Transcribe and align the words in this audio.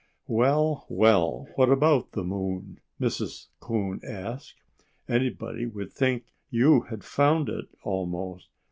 "Well, 0.25 0.87
well! 0.89 1.47
What 1.53 1.69
about 1.69 2.13
the 2.13 2.23
moon!" 2.23 2.79
Mrs. 2.99 3.49
Coon 3.59 4.01
asked. 4.03 4.55
"Anybody 5.07 5.67
would 5.67 5.93
think 5.93 6.25
you 6.49 6.81
had 6.89 7.03
found 7.03 7.49
it, 7.49 7.65
almost." 7.83 8.47